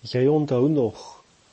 Jy 0.00 0.24
onthou 0.32 0.68
nog 0.72 1.00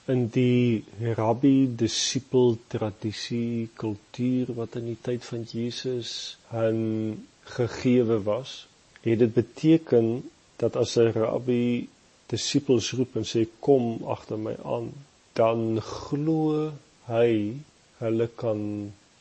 in 0.07 0.27
die 0.31 0.83
rabbi 1.19 1.67
disipel 1.75 2.53
tradisie 2.71 3.67
kultuur 3.75 4.53
wat 4.55 4.77
in 4.79 4.85
die 4.93 5.01
tyd 5.03 5.25
van 5.27 5.43
Jesus 5.51 6.11
han 6.53 6.79
gegeewe 7.57 8.21
was, 8.23 8.53
het 9.03 9.19
dit 9.19 9.33
beteken 9.35 10.07
dat 10.63 10.79
as 10.79 10.95
'n 10.95 11.11
rabbi 11.11 11.89
disipels 12.31 12.93
roep 12.99 13.19
en 13.19 13.27
sê 13.33 13.43
kom 13.59 13.99
agter 14.15 14.39
my 14.39 14.55
aan, 14.63 14.89
dan 15.33 15.81
glo 15.81 16.71
hy 17.11 17.59
hulle 17.99 18.27
kan 18.35 18.63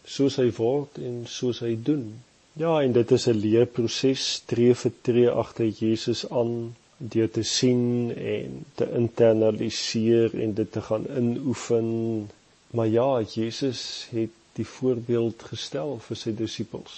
soos 0.04 0.36
hy 0.36 0.48
word 0.62 1.02
en 1.08 1.26
soos 1.26 1.60
hy 1.66 1.74
doen. 1.90 2.06
Ja, 2.54 2.80
en 2.82 2.92
dit 2.92 3.10
is 3.10 3.26
'n 3.26 3.40
leerproses, 3.42 4.42
tree 4.46 4.74
vir 4.74 4.92
tree 5.02 5.30
agter 5.30 5.66
Jesus 5.66 6.28
aan 6.30 6.76
deur 6.96 7.30
te 7.30 7.42
sien 7.42 8.12
en 8.16 8.64
te 8.74 8.88
internaliseer 9.00 10.34
en 10.42 10.54
dit 10.54 10.72
te 10.72 10.80
gaan 10.80 11.06
inoefen. 11.16 11.90
Maar 12.70 12.88
ja, 12.88 13.10
Jesus 13.20 14.06
het 14.10 14.34
die 14.56 14.66
voorbeeld 14.66 15.42
gestel 15.52 15.98
vir 16.06 16.16
sy 16.16 16.32
disippels. 16.36 16.96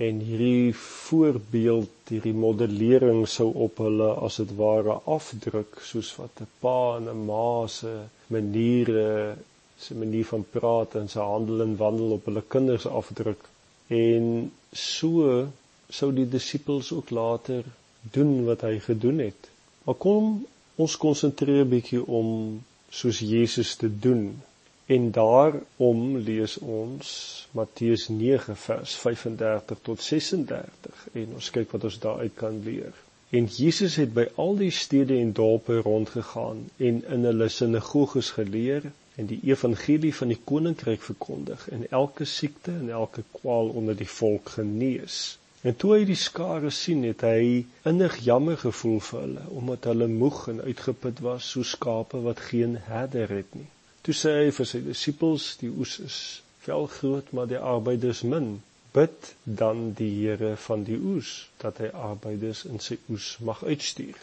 En 0.00 0.18
hierdie 0.26 0.74
voorbeeld, 0.74 1.92
hierdie 2.08 2.34
modellering 2.34 3.28
sou 3.30 3.50
op 3.66 3.78
hulle 3.84 4.10
as 4.26 4.40
dit 4.42 4.54
ware 4.58 4.96
afdruk 5.16 5.78
soos 5.90 6.10
wat 6.18 6.40
'n 6.40 6.50
pa 6.60 6.96
en 6.96 7.08
'n 7.12 7.26
ma 7.26 7.66
se 7.66 7.92
maniere, 8.26 9.36
se 9.78 9.94
manier 9.94 10.24
van 10.24 10.44
praat 10.50 10.94
en 10.94 11.08
sy 11.08 11.20
handel 11.20 11.62
en 11.62 11.76
wandel 11.76 12.16
op 12.16 12.24
hulle 12.24 12.42
kinders 12.48 12.86
afdruk 12.86 13.50
en 13.86 14.52
so 14.72 15.48
sou 15.90 16.12
die 16.12 16.28
disippels 16.28 16.92
ook 16.92 17.10
later 17.10 17.64
doen 18.12 18.44
wat 18.44 18.60
hy 18.60 18.78
gedoen 18.78 19.18
het. 19.18 19.48
Maar 19.84 19.94
kom 19.94 20.46
ons 20.74 20.96
konsentreer 20.96 21.66
bietjie 21.68 22.02
om 22.06 22.60
soos 22.90 23.18
Jesus 23.18 23.74
te 23.76 23.90
doen. 23.98 24.42
En 24.86 25.10
daarom 25.10 26.16
lees 26.16 26.58
ons 26.58 27.08
Matteus 27.50 28.08
9 28.08 28.56
vers 28.56 28.94
35 28.94 29.78
tot 29.82 30.02
36 30.02 31.06
en 31.12 31.38
ons 31.38 31.50
kyk 31.50 31.70
wat 31.72 31.86
ons 31.88 31.98
daaruit 32.02 32.34
kan 32.36 32.60
leer. 32.64 32.92
En 33.34 33.48
Jesus 33.50 33.96
het 33.96 34.12
by 34.14 34.26
al 34.36 34.58
die 34.60 34.70
stede 34.70 35.16
en 35.18 35.32
dorpe 35.32 35.78
rondgegaan 35.86 36.66
en 36.76 37.00
in 37.16 37.24
hulle 37.30 37.48
sinagoges 37.48 38.30
geleer 38.36 38.90
en 39.16 39.30
die 39.30 39.40
evangelie 39.48 40.12
van 40.14 40.30
die 40.34 40.40
koninkryk 40.50 41.02
verkondig 41.02 41.64
en 41.74 41.86
elke 41.90 42.24
siekte 42.24 42.74
en 42.74 42.90
elke 42.90 43.24
kwaal 43.38 43.72
onder 43.80 43.96
die 43.96 44.10
volk 44.10 44.54
genees. 44.58 45.38
En 45.64 45.76
toe 45.80 45.94
hy 45.94 46.02
die 46.04 46.18
skare 46.20 46.68
sien, 46.76 47.06
het 47.08 47.22
hy 47.24 47.62
innig 47.88 48.16
jammer 48.26 48.58
gevoel 48.60 48.98
vir 49.06 49.20
hulle 49.20 49.44
omdat 49.60 49.86
hulle 49.88 50.08
moeg 50.12 50.42
en 50.52 50.58
uitgeput 50.60 51.22
was 51.24 51.46
soos 51.54 51.70
skape 51.76 52.20
wat 52.26 52.42
geen 52.48 52.74
herder 52.88 53.32
het 53.32 53.54
nie. 53.56 53.70
Toe 54.04 54.14
sê 54.18 54.32
hy 54.42 54.50
vir 54.52 54.68
sy 54.68 54.80
disippels: 54.84 55.46
"Die 55.62 55.70
oes 55.72 55.94
is 56.08 56.18
vel 56.66 56.84
groot, 56.96 57.30
maar 57.32 57.48
die 57.52 57.62
arbeiders 57.76 58.20
min. 58.34 58.50
Bid 58.92 59.30
dan 59.62 59.80
die 60.00 60.10
Here 60.18 60.52
van 60.66 60.84
die 60.90 60.98
oes 61.12 61.32
dat 61.64 61.80
hy 61.80 61.88
arbeiders 62.10 62.66
in 62.68 62.84
sy 62.88 62.98
oes 63.08 63.30
mag 63.40 63.64
uitstuur." 63.64 64.20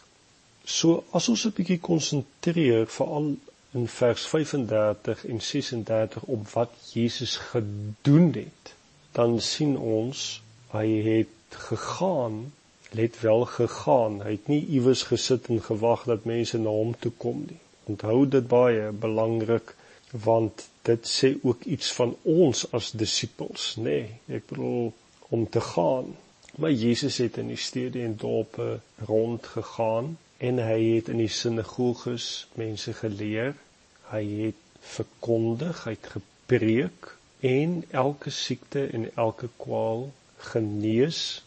So 0.78 1.04
as 1.18 1.32
ons 1.34 1.48
'n 1.50 1.56
bietjie 1.58 1.80
konsentreer 1.90 2.86
veral 3.00 3.34
in 3.74 3.88
vers 3.88 4.28
35 4.36 5.26
en 5.26 5.42
36 5.42 6.30
op 6.38 6.48
wat 6.54 6.78
Jesus 6.94 7.36
gedoen 7.50 8.32
het, 8.38 8.76
dan 9.18 9.40
sien 9.42 9.78
ons 9.78 10.30
hy 10.72 10.88
het 11.06 11.60
gegaan, 11.68 12.54
het 12.90 13.20
wel 13.20 13.46
gegaan. 13.46 14.22
Hy 14.22 14.32
het 14.32 14.48
nie 14.48 14.66
iewers 14.66 15.04
gesit 15.04 15.48
en 15.48 15.62
gewag 15.64 16.04
dat 16.04 16.28
mense 16.28 16.60
na 16.60 16.70
hom 16.70 16.96
toe 17.00 17.12
kom 17.18 17.46
nie. 17.48 17.60
Onthou 17.92 18.28
dit 18.28 18.48
baie 18.48 18.92
belangrik 18.92 19.76
want 20.12 20.68
dit 20.88 21.08
sê 21.08 21.36
ook 21.42 21.64
iets 21.64 21.92
van 21.96 22.16
ons 22.22 22.66
as 22.76 22.92
disippels, 22.92 23.76
nê? 23.78 23.84
Nee, 23.84 24.38
ek 24.38 24.50
bedoel 24.50 24.92
om 25.30 25.50
te 25.50 25.62
gaan. 25.62 26.12
Maar 26.56 26.72
Jesus 26.72 27.18
het 27.18 27.38
in 27.38 27.48
die 27.48 27.60
stede 27.60 28.04
en 28.04 28.18
dorpe 28.20 28.80
rondgegaan 29.08 30.18
en 30.38 30.60
hy 30.60 30.80
het 30.98 31.08
in 31.14 31.22
die 31.24 31.32
sinagoges 31.32 32.48
mense 32.60 32.94
geleer. 32.94 33.56
Hy 34.12 34.24
het 34.42 34.60
verkondig, 34.82 35.86
hy 35.88 35.96
het 35.96 36.12
gepreek 36.18 37.14
en 37.40 37.84
elke 37.90 38.34
siekte 38.36 38.84
en 38.92 39.08
elke 39.16 39.48
kwaal 39.58 40.10
genees. 40.52 41.42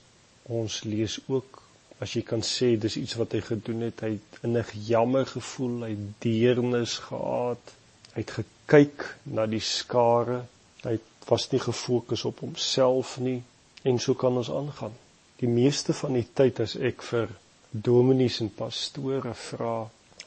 Ons 0.44 0.82
lees 0.84 1.18
ook 1.26 1.62
as 2.02 2.14
jy 2.16 2.24
kan 2.26 2.42
sê 2.44 2.74
dis 2.80 2.98
iets 3.00 3.16
wat 3.20 3.36
hy 3.36 3.40
gedoen 3.44 3.86
het. 3.86 4.02
Hy 4.04 4.16
het 4.16 4.44
innig 4.46 4.72
jammer 4.88 5.26
gevoel, 5.26 5.80
hy 5.86 5.92
het 5.94 6.10
deernis 6.24 6.98
gehad. 7.08 7.74
Hy 8.14 8.20
het 8.22 8.36
gekyk 8.38 9.06
na 9.36 9.46
die 9.50 9.62
skare. 9.64 10.42
Hy 10.84 10.98
was 11.28 11.48
nie 11.52 11.62
gefokus 11.62 12.26
op 12.28 12.44
homself 12.44 13.16
nie 13.24 13.40
en 13.84 13.98
so 14.00 14.14
kan 14.14 14.36
ons 14.40 14.50
aangaan. 14.50 14.92
Die 15.40 15.48
meeste 15.48 15.92
van 15.96 16.16
die 16.16 16.26
tyd 16.36 16.60
as 16.64 16.76
ek 16.76 17.02
vir 17.04 17.32
dominees 17.70 18.40
en 18.44 18.52
pastore 18.54 19.34
vra 19.48 19.76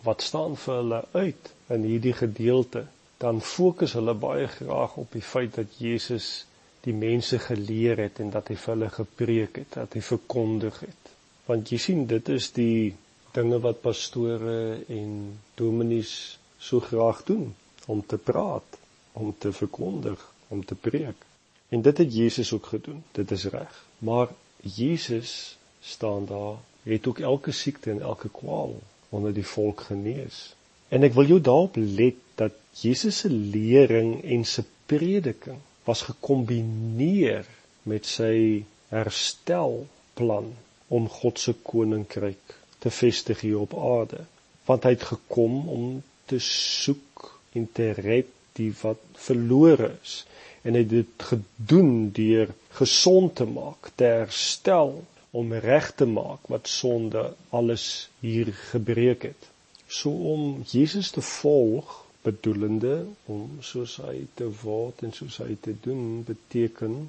wat 0.06 0.22
staan 0.22 0.58
vir 0.62 0.76
hulle 0.82 1.00
uit 1.14 1.50
in 1.74 1.86
hierdie 1.88 2.14
gedeelte, 2.14 2.84
dan 3.18 3.42
fokus 3.42 3.96
hulle 3.98 4.14
baie 4.14 4.46
graag 4.52 4.98
op 5.02 5.16
die 5.16 5.24
feit 5.26 5.56
dat 5.58 5.80
Jesus 5.82 6.46
die 6.88 6.96
mense 6.96 7.40
geleer 7.44 8.00
het 8.06 8.22
en 8.24 8.31
dat 8.31 8.48
hy 8.52 8.56
vir 8.56 8.74
hulle 8.74 8.90
gepreek 8.94 9.59
het, 9.62 9.74
dat 9.75 9.96
hy 9.98 10.03
verkondig 10.06 10.80
het. 10.86 11.14
Want 11.48 11.72
jy 11.72 11.80
sien, 11.84 12.06
dit 12.08 12.30
is 12.31 12.50
die 12.56 12.96
dinge 13.36 13.59
wat 13.64 13.81
pastore 13.84 14.80
en 14.94 15.12
dominees 15.59 16.14
so 16.59 16.80
graag 16.84 17.24
doen, 17.28 17.52
om 17.88 18.03
te 18.03 18.18
praat, 18.18 18.80
om 19.20 19.34
te 19.38 19.52
verkondig, 19.56 20.22
om 20.53 20.64
te 20.66 20.75
preek. 20.75 21.28
En 21.70 21.84
dit 21.84 21.98
het 21.98 22.16
Jesus 22.16 22.53
ook 22.56 22.72
gedoen. 22.72 23.04
Dit 23.12 23.31
is 23.31 23.46
reg. 23.52 23.84
Maar 24.00 24.31
Jesus 24.62 25.58
staan 25.84 26.25
daar 26.25 26.56
het 26.84 27.08
ook 27.08 27.19
elke 27.19 27.52
siekte 27.52 27.92
en 27.92 28.02
elke 28.02 28.30
kwaal 28.30 28.80
onder 29.09 29.34
die 29.34 29.46
volk 29.46 29.81
genees. 29.90 30.56
En 30.88 31.04
ek 31.04 31.16
wil 31.16 31.28
jou 31.28 31.40
daarop 31.44 31.75
let 31.75 32.19
dat 32.40 32.56
Jesus 32.80 33.24
se 33.24 33.30
lering 33.31 34.22
en 34.24 34.46
sy 34.48 34.64
prediking 34.88 35.59
was 35.88 36.03
gekombineer 36.09 37.48
met 37.88 38.06
sy 38.06 38.64
herstelplan 38.92 40.52
om 40.88 41.08
God 41.12 41.40
se 41.40 41.53
koninkryk 41.64 42.56
te 42.84 42.92
vestig 42.92 43.42
hier 43.46 43.64
op 43.64 43.75
aarde. 43.80 44.24
Want 44.68 44.84
hy 44.84 44.94
het 44.96 45.08
gekom 45.12 45.62
om 45.72 45.86
te 46.28 46.40
soek 46.44 47.30
en 47.56 47.68
te 47.72 47.92
red 47.96 48.31
die 48.59 48.72
wat 48.81 49.03
verlore 49.28 49.94
is 50.02 50.24
en 50.68 50.75
hy 50.75 50.84
het 50.84 50.92
dit 50.92 51.28
gedoen 51.30 51.92
deur 52.16 52.52
gesond 52.80 53.38
te 53.40 53.46
maak, 53.48 53.92
te 53.96 54.09
herstel 54.09 54.98
om 55.31 55.54
reg 55.54 55.92
te 55.96 56.08
maak 56.09 56.50
wat 56.52 56.68
sonde 56.68 57.30
alles 57.56 58.09
hier 58.19 58.52
gebreek 58.72 59.30
het. 59.30 59.48
So 59.88 60.12
om 60.34 60.66
Jesus 60.68 61.14
te 61.16 61.24
volg 61.24 61.94
bedoelende 62.28 62.96
om 63.34 63.60
soos 63.72 63.98
hy 64.04 64.26
te 64.40 64.50
word 64.64 65.04
en 65.08 65.16
soos 65.16 65.40
hy 65.44 65.56
te 65.68 65.74
doen 65.88 66.24
beteken 66.28 67.00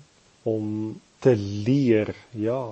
om 0.49 0.71
te 1.25 1.35
leer. 1.37 2.15
Ja, 2.39 2.63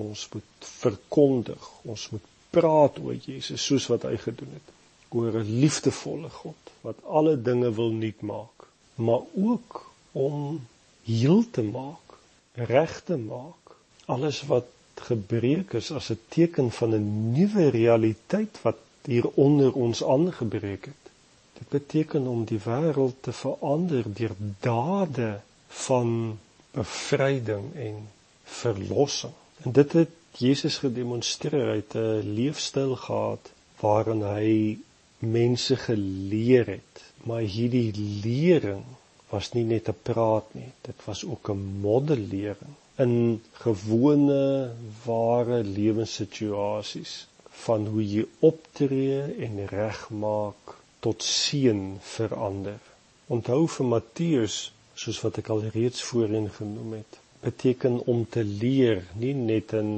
ons 0.00 0.26
moet 0.34 0.68
verkondig, 0.84 1.70
ons 1.88 2.08
moet 2.12 2.30
praat 2.54 3.00
oor 3.02 3.16
Jesus 3.18 3.64
soos 3.64 3.88
wat 3.92 4.06
hy 4.08 4.16
gedoen 4.22 4.52
het. 4.58 4.70
Oor 5.14 5.40
'n 5.40 5.58
liefdevolle 5.62 6.30
God 6.42 6.72
wat 6.86 7.02
alle 7.18 7.34
dinge 7.48 7.70
wil 7.74 7.92
nuut 7.92 8.20
maak, 8.20 8.66
maar 8.94 9.22
ook 9.34 9.90
om 10.12 10.60
heel 11.04 11.44
te 11.50 11.62
maak, 11.62 12.18
reg 12.54 13.02
te 13.04 13.16
maak, 13.16 13.76
alles 14.06 14.42
wat 14.50 14.70
gebreek 15.08 15.72
is 15.80 15.90
as 15.90 16.10
'n 16.10 16.20
teken 16.28 16.70
van 16.70 16.94
'n 16.94 17.32
nuwe 17.32 17.68
realiteit 17.70 18.60
wat 18.62 18.78
hier 19.04 19.26
onder 19.34 19.72
ons 19.72 20.04
aangebreek 20.04 20.84
het. 20.84 21.03
Dit 21.68 21.86
beteken 21.86 22.26
om 22.26 22.44
die 22.44 22.60
wêreld 22.64 23.20
te 23.20 23.32
verander 23.32 24.04
deur 24.18 24.34
dade 24.60 25.40
van 25.68 26.38
bevryding 26.70 27.74
en 27.74 27.96
verlossing. 28.44 29.32
En 29.62 29.72
dit 29.72 29.92
het 29.92 30.10
Jesus 30.36 30.78
gedemonstreer 30.78 31.68
uit 31.68 31.94
'n 31.94 32.34
leefstyl 32.34 32.96
gehad 32.96 33.50
waarin 33.80 34.22
hy 34.22 34.78
mense 35.18 35.76
geleer 35.76 36.66
het. 36.66 37.02
Maar 37.22 37.40
hierdie 37.40 37.92
lering 38.22 38.84
was 39.28 39.52
nie 39.52 39.64
net 39.64 39.88
'n 39.88 40.00
praat 40.02 40.54
nie, 40.54 40.72
dit 40.80 41.04
was 41.04 41.24
ook 41.24 41.48
'n 41.50 41.80
modellering 41.80 42.74
in 42.96 43.42
gewone 43.52 44.70
ware 45.04 45.64
lewenssituasies 45.64 47.26
van 47.64 47.86
hoe 47.86 48.04
jy 48.06 48.26
optree 48.38 49.20
en 49.46 49.66
regmaak 49.66 50.74
tot 51.04 51.22
seën 51.26 51.82
verander. 52.14 52.80
Onthou 53.34 53.66
vir 53.76 53.88
Matteus, 53.92 54.56
soos 54.96 55.20
wat 55.24 55.40
ek 55.42 55.50
al 55.52 55.64
reeds 55.74 56.02
voorheen 56.08 56.50
genoem 56.58 56.98
het, 57.00 57.18
beteken 57.44 57.98
om 58.12 58.22
te 58.36 58.44
leer, 58.44 59.02
nie 59.20 59.34
net 59.36 59.74
in 59.76 59.90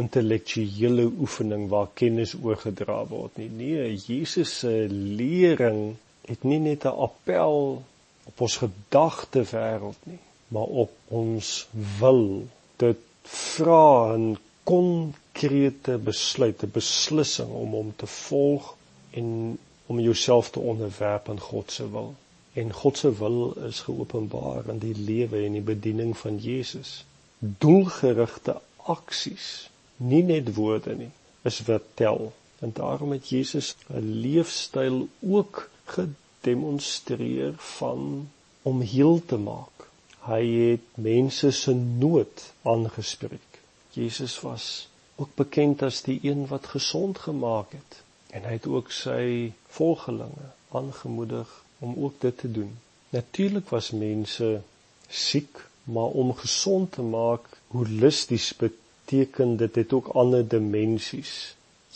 intellektuele 0.00 1.04
oefening 1.20 1.66
waar 1.72 1.90
kennis 1.98 2.34
oorgedra 2.38 3.02
word 3.10 3.36
nie. 3.40 3.48
Nee, 3.52 3.88
Jesus 3.96 4.54
se 4.62 4.86
lering 4.90 5.96
het 6.28 6.44
nie 6.48 6.60
net 6.62 6.86
'n 6.86 6.96
appel 7.06 7.82
op 8.30 8.40
ons 8.46 8.56
gedagte 8.62 9.42
wêreld 9.50 10.06
nie, 10.06 10.20
maar 10.48 10.70
op 10.84 10.92
ons 11.08 11.66
wil. 11.98 12.46
Dit 12.76 13.02
vra 13.22 14.16
'n 14.16 14.38
konkrete 14.64 15.98
besluit, 15.98 16.62
'n 16.62 16.70
beslissing 16.72 17.50
om 17.50 17.70
hom 17.78 17.92
te 17.96 18.06
volg 18.06 18.76
en 19.10 19.58
om 19.86 20.00
jouself 20.00 20.50
te 20.50 20.58
onderwerp 20.58 21.28
aan 21.28 21.40
God 21.40 21.72
se 21.72 21.90
wil. 21.90 22.14
En 22.52 22.72
God 22.72 22.98
se 22.98 23.16
wil 23.16 23.52
is 23.52 23.80
geopenbaar 23.80 24.68
in 24.68 24.78
die 24.78 24.94
lewe 24.98 25.44
en 25.44 25.52
die 25.52 25.64
bediening 25.64 26.16
van 26.16 26.36
Jesus. 26.38 27.04
Doelgerigte 27.38 28.60
aksies, 28.76 29.70
nie 29.96 30.22
net 30.22 30.54
woorde 30.54 30.94
nie, 30.94 31.10
is 31.42 31.62
wat 31.66 31.82
tel. 31.94 32.32
En 32.58 32.72
daarom 32.72 33.10
het 33.10 33.28
Jesus 33.28 33.74
'n 33.88 34.12
leefstyl 34.24 35.08
ook 35.20 35.70
gedemonstreer 35.84 37.54
van 37.56 38.28
om 38.62 38.80
heel 38.80 39.22
te 39.26 39.36
maak. 39.36 39.88
Hy 40.26 40.44
het 40.70 40.86
mense 40.94 41.50
se 41.50 41.74
nood 41.74 42.52
aangespreek. 42.62 43.60
Jesus 43.90 44.40
was 44.40 44.88
ook 45.16 45.34
bekend 45.34 45.82
as 45.82 46.02
die 46.02 46.20
een 46.22 46.46
wat 46.46 46.66
gesond 46.66 47.18
gemaak 47.18 47.72
het 47.72 48.02
en 48.32 48.46
hy 48.48 48.54
het 48.56 48.66
ook 48.66 48.90
sy 48.96 49.52
volgelinge 49.76 50.48
aangemoedig 50.80 51.50
om 51.84 51.96
ook 52.04 52.20
dit 52.20 52.38
te 52.38 52.50
doen. 52.50 52.70
Natuurlik 53.12 53.68
was 53.68 53.90
mense 53.90 54.60
siek, 55.08 55.64
maar 55.84 56.14
om 56.22 56.30
gesond 56.36 56.92
te 56.92 57.02
maak 57.02 57.48
holisties 57.74 58.52
beteken 58.56 59.56
dit 59.56 59.74
het 59.74 59.92
ook 59.92 60.08
ander 60.22 60.46
dimensies. 60.48 61.34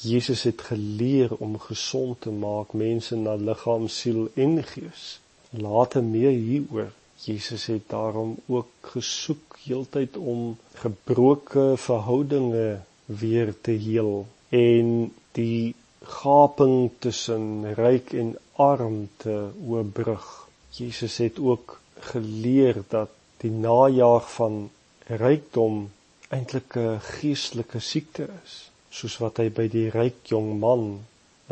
Jesus 0.01 0.43
het 0.43 0.61
geleer 0.61 1.33
om 1.37 1.59
gesond 1.59 2.21
te 2.21 2.31
maak 2.31 2.73
mense 2.73 3.17
na 3.17 3.35
liggaam, 3.35 3.89
siel 3.89 4.29
en 4.35 4.61
gees. 4.65 5.07
Later 5.51 6.05
meer 6.05 6.37
hieroor. 6.37 6.93
Jesus 7.25 7.67
het 7.67 7.89
daarom 7.89 8.37
ook 8.47 8.69
gesoek 8.81 9.57
heeltyd 9.65 10.17
om 10.17 10.59
gebroke 10.83 11.73
verhoudinge 11.77 12.81
weer 13.05 13.55
te 13.61 13.71
heel 13.71 14.27
en 14.49 15.13
die 15.33 15.75
gaping 16.07 16.91
tussen 16.99 17.75
ryk 17.75 18.13
en 18.13 18.37
arm 18.53 19.09
te 19.17 19.49
oorbrug. 19.67 20.49
Jesus 20.71 21.17
het 21.17 21.39
ook 21.39 21.81
geleer 22.13 22.83
dat 22.89 23.11
die 23.43 23.51
najaag 23.51 24.31
van 24.33 24.71
rykdom 25.07 25.91
eintlik 26.29 26.77
'n 26.77 27.01
geestelike 27.01 27.81
siekte 27.81 28.29
is 28.45 28.71
soos 28.91 29.19
wat 29.21 29.39
hy 29.43 29.49
by 29.51 29.67
die 29.69 29.91
ryk 29.91 30.31
jong 30.33 30.59
man 30.61 30.85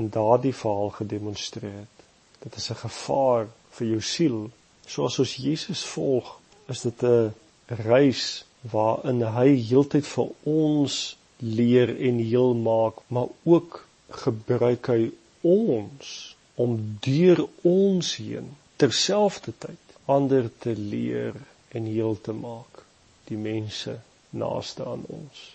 in 0.00 0.08
daardie 0.08 0.54
verhaal 0.54 0.90
gedemonstreer 0.90 1.76
het. 1.84 1.98
Dit 2.44 2.56
is 2.56 2.70
'n 2.70 2.82
gevaar 2.86 3.46
vir 3.76 3.86
jou 3.86 4.00
siel. 4.00 4.50
Soos 4.86 5.18
ons 5.18 5.36
Jesus 5.36 5.84
volg, 5.84 6.40
is 6.68 6.80
dit 6.80 7.02
'n 7.02 7.34
reis 7.68 8.44
waarin 8.72 9.22
hy 9.22 9.48
heeltyd 9.70 10.06
vir 10.06 10.28
ons 10.44 11.16
leer 11.38 11.90
en 12.08 12.18
heel 12.18 12.54
maak, 12.54 12.94
maar 13.08 13.28
ook 13.44 13.86
gebruik 14.22 14.90
hy 14.92 15.10
ons 15.44 16.12
om 16.54 16.76
deur 17.04 17.42
ons 17.62 18.14
heen 18.16 18.52
terselfdertyd 18.76 19.96
ander 20.04 20.50
te 20.58 20.74
leer 20.76 21.34
en 21.74 21.84
heel 21.84 22.20
te 22.20 22.32
maak, 22.32 22.84
die 23.28 23.38
mense 23.40 23.98
naaste 24.30 24.84
aan 24.84 25.04
ons. 25.08 25.53